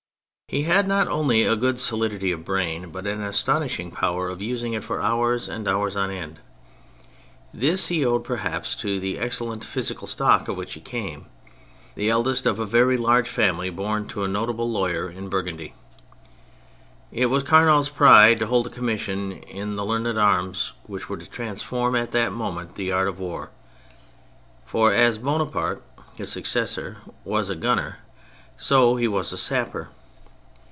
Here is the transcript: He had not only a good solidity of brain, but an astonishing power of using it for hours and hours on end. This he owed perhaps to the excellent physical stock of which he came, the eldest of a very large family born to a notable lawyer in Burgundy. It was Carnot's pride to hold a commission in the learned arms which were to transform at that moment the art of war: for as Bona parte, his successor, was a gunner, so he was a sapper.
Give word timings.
He 0.47 0.63
had 0.63 0.85
not 0.85 1.07
only 1.07 1.43
a 1.43 1.55
good 1.55 1.79
solidity 1.79 2.33
of 2.33 2.43
brain, 2.43 2.89
but 2.89 3.07
an 3.07 3.21
astonishing 3.21 3.89
power 3.89 4.27
of 4.27 4.41
using 4.41 4.73
it 4.73 4.83
for 4.83 5.01
hours 5.01 5.47
and 5.47 5.65
hours 5.65 5.95
on 5.95 6.11
end. 6.11 6.39
This 7.53 7.87
he 7.87 8.03
owed 8.05 8.25
perhaps 8.25 8.75
to 8.81 8.99
the 8.99 9.17
excellent 9.17 9.63
physical 9.63 10.07
stock 10.07 10.49
of 10.49 10.57
which 10.57 10.73
he 10.73 10.81
came, 10.81 11.27
the 11.95 12.09
eldest 12.09 12.45
of 12.45 12.59
a 12.59 12.65
very 12.65 12.97
large 12.97 13.29
family 13.29 13.69
born 13.69 14.09
to 14.09 14.25
a 14.25 14.27
notable 14.27 14.69
lawyer 14.69 15.09
in 15.09 15.29
Burgundy. 15.29 15.73
It 17.13 17.27
was 17.27 17.43
Carnot's 17.43 17.87
pride 17.87 18.37
to 18.39 18.47
hold 18.47 18.67
a 18.67 18.69
commission 18.69 19.31
in 19.43 19.77
the 19.77 19.85
learned 19.85 20.19
arms 20.19 20.73
which 20.85 21.07
were 21.07 21.15
to 21.17 21.29
transform 21.29 21.95
at 21.95 22.11
that 22.11 22.33
moment 22.33 22.75
the 22.75 22.91
art 22.91 23.07
of 23.07 23.19
war: 23.19 23.51
for 24.65 24.91
as 24.93 25.17
Bona 25.17 25.45
parte, 25.45 25.81
his 26.17 26.29
successor, 26.29 26.97
was 27.23 27.49
a 27.49 27.55
gunner, 27.55 27.99
so 28.57 28.97
he 28.97 29.07
was 29.07 29.31
a 29.31 29.37
sapper. 29.37 29.87